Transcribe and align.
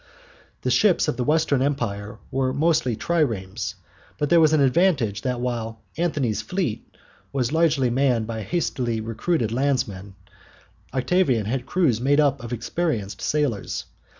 The 0.61 0.71
ships 0.71 1.07
of 1.07 1.15
the 1.17 1.23
Western 1.23 1.61
Empire 1.61 2.17
were 2.31 2.51
mostly 2.53 2.95
triremes; 2.95 3.75
but 4.17 4.31
there 4.31 4.39
was 4.39 4.49
the 4.49 4.63
advantage 4.63 5.21
that 5.21 5.39
while 5.39 5.83
Antony's 5.95 6.41
fleet 6.41 6.97
was 7.31 7.51
largely 7.51 7.91
manned 7.91 8.25
by 8.25 8.41
hastily 8.41 8.99
recruited 8.99 9.51
landsmen, 9.51 10.15
Octavian 10.91 11.45
had 11.45 11.67
crews 11.67 12.01
made 12.01 12.19
up 12.19 12.43
of 12.43 12.51
experienced 12.51 13.21
sailors. 13.21 13.85